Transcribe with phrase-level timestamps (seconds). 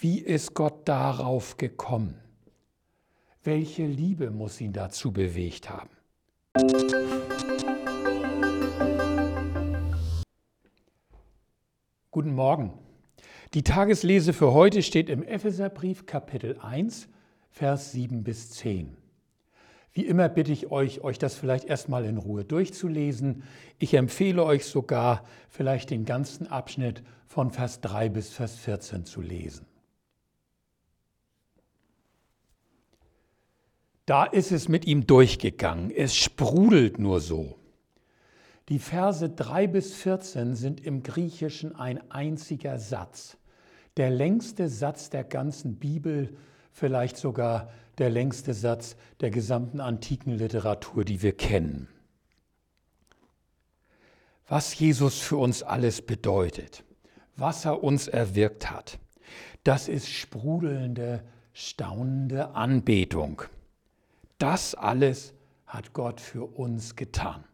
[0.00, 2.14] Wie ist Gott darauf gekommen?
[3.42, 5.90] Welche Liebe muss ihn dazu bewegt haben?
[12.12, 12.78] Guten Morgen.
[13.54, 17.08] Die Tageslese für heute steht im Epheserbrief Kapitel 1,
[17.50, 18.96] Vers 7 bis 10.
[19.92, 23.42] Wie immer bitte ich euch, euch das vielleicht erstmal in Ruhe durchzulesen.
[23.80, 29.20] Ich empfehle euch sogar, vielleicht den ganzen Abschnitt von Vers 3 bis Vers 14 zu
[29.20, 29.67] lesen.
[34.08, 35.90] Da ist es mit ihm durchgegangen.
[35.90, 37.58] Es sprudelt nur so.
[38.70, 43.36] Die Verse 3 bis 14 sind im Griechischen ein einziger Satz.
[43.98, 46.34] Der längste Satz der ganzen Bibel,
[46.72, 51.86] vielleicht sogar der längste Satz der gesamten antiken Literatur, die wir kennen.
[54.46, 56.82] Was Jesus für uns alles bedeutet,
[57.36, 58.98] was er uns erwirkt hat,
[59.64, 63.42] das ist sprudelnde, staunende Anbetung.
[64.38, 65.34] Das alles
[65.66, 67.44] hat Gott für uns getan.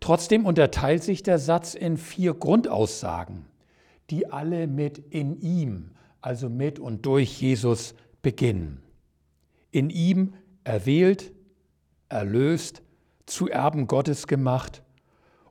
[0.00, 3.46] Trotzdem unterteilt sich der Satz in vier Grundaussagen,
[4.10, 8.82] die alle mit in ihm, also mit und durch Jesus beginnen.
[9.70, 11.32] In ihm erwählt,
[12.08, 12.82] erlöst,
[13.26, 14.82] zu Erben Gottes gemacht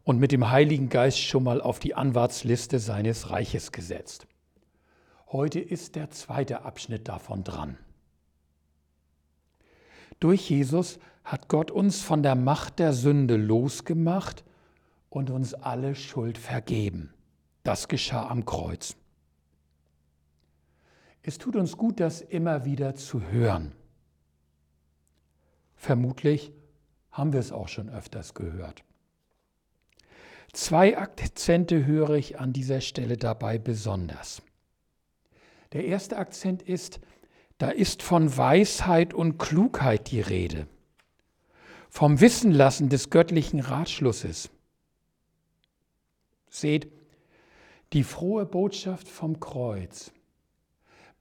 [0.04, 4.28] und mit dem Heiligen Geist schon mal auf die Anwartsliste seines Reiches gesetzt.
[5.28, 7.78] Heute ist der zweite Abschnitt davon dran.
[10.24, 14.46] Durch Jesus hat Gott uns von der Macht der Sünde losgemacht
[15.10, 17.14] und uns alle Schuld vergeben.
[17.64, 18.96] Das geschah am Kreuz.
[21.24, 23.74] Es tut uns gut, das immer wieder zu hören.
[25.76, 26.54] Vermutlich
[27.12, 28.86] haben wir es auch schon öfters gehört.
[30.54, 34.42] Zwei Akzente höre ich an dieser Stelle dabei besonders.
[35.74, 37.02] Der erste Akzent ist,
[37.64, 40.68] da ist von Weisheit und Klugheit die Rede,
[41.90, 44.50] vom Wissenlassen des göttlichen Ratschlusses.
[46.50, 46.92] Seht,
[47.94, 50.12] die frohe Botschaft vom Kreuz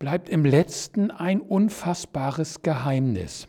[0.00, 3.46] bleibt im letzten ein unfassbares Geheimnis.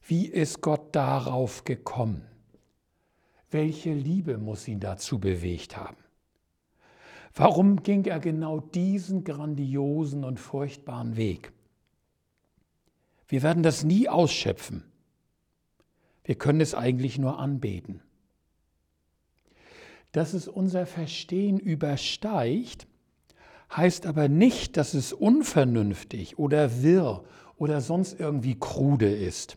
[0.00, 2.22] Wie ist Gott darauf gekommen?
[3.50, 5.98] Welche Liebe muss ihn dazu bewegt haben?
[7.34, 11.52] Warum ging er genau diesen grandiosen und furchtbaren Weg?
[13.28, 14.84] Wir werden das nie ausschöpfen.
[16.24, 18.02] Wir können es eigentlich nur anbeten.
[20.12, 22.86] Dass es unser Verstehen übersteigt,
[23.74, 27.24] heißt aber nicht, dass es unvernünftig oder wirr
[27.56, 29.56] oder sonst irgendwie krude ist,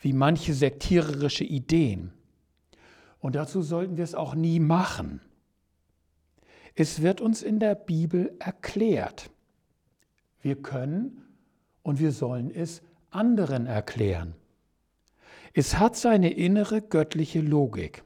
[0.00, 2.12] wie manche sektiererische Ideen.
[3.20, 5.20] Und dazu sollten wir es auch nie machen.
[6.74, 9.30] Es wird uns in der Bibel erklärt.
[10.40, 11.27] Wir können
[11.88, 14.34] und wir sollen es anderen erklären.
[15.54, 18.04] Es hat seine innere göttliche Logik.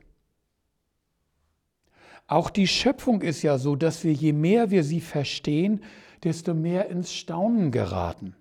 [2.28, 5.82] Auch die Schöpfung ist ja so, dass wir je mehr wir sie verstehen,
[6.22, 8.36] desto mehr ins Staunen geraten.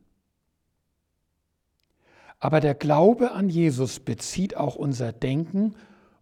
[2.37, 5.73] Aber der Glaube an Jesus bezieht auch unser Denken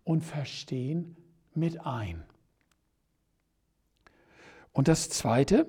[0.06, 1.18] und Verstehen
[1.54, 2.24] mit ein.
[4.72, 5.68] Und das Zweite,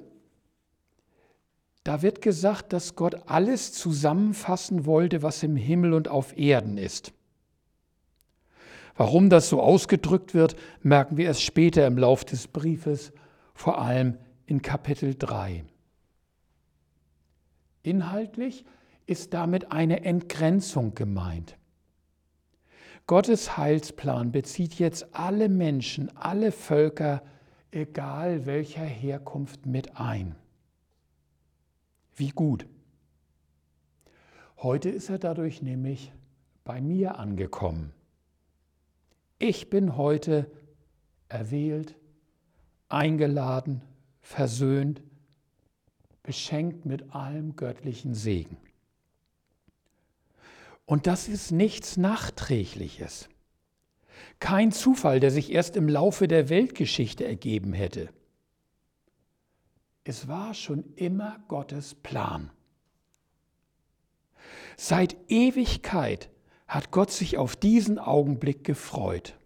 [1.84, 7.12] da wird gesagt, dass Gott alles zusammenfassen wollte, was im Himmel und auf Erden ist.
[8.96, 13.12] Warum das so ausgedrückt wird, merken wir erst später im Lauf des Briefes,
[13.54, 15.64] vor allem in Kapitel 3.
[17.82, 18.66] Inhaltlich
[19.06, 21.56] ist damit eine Entgrenzung gemeint.
[23.06, 27.22] Gottes Heilsplan bezieht jetzt alle Menschen, alle Völker,
[27.70, 30.36] egal welcher Herkunft, mit ein.
[32.20, 32.66] Wie gut.
[34.58, 36.12] Heute ist er dadurch nämlich
[36.64, 37.94] bei mir angekommen.
[39.38, 40.50] Ich bin heute
[41.30, 41.96] erwählt,
[42.90, 43.80] eingeladen,
[44.20, 45.00] versöhnt,
[46.22, 48.58] beschenkt mit allem göttlichen Segen.
[50.84, 53.30] Und das ist nichts Nachträgliches.
[54.40, 58.10] Kein Zufall, der sich erst im Laufe der Weltgeschichte ergeben hätte.
[60.10, 62.50] Es war schon immer Gottes Plan.
[64.76, 66.30] Seit Ewigkeit
[66.66, 69.38] hat Gott sich auf diesen Augenblick gefreut.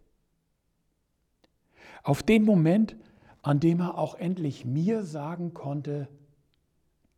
[2.02, 2.96] Auf den Moment,
[3.42, 6.08] an dem er auch endlich mir sagen konnte,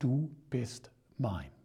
[0.01, 1.56] du bist mein.